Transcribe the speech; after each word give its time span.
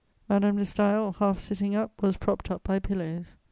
Madame 0.27 0.55
de 0.57 0.63
Staël, 0.63 1.15
half 1.17 1.39
sitting 1.39 1.75
up, 1.75 2.01
was 2.01 2.17
propped 2.17 2.49
up 2.49 2.63
by 2.63 2.79
pillows. 2.79 3.35